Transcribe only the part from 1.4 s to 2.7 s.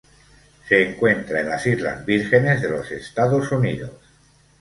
en las Islas Vírgenes de